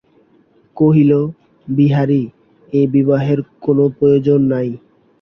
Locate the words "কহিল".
0.77-1.11